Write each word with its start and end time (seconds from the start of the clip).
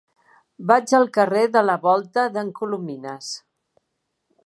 Vaig 0.71 0.93
al 0.99 1.05
carrer 1.17 1.45
de 1.57 1.63
la 1.67 1.77
Volta 1.85 2.25
d'en 2.39 2.53
Colomines. 2.63 3.33